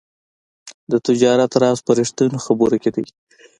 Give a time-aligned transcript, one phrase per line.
[0.91, 3.05] د تجارت راز په رښتیني خبرو کې دی.